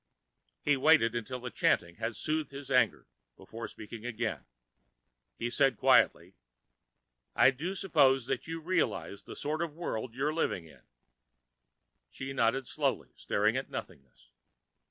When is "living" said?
10.33-10.65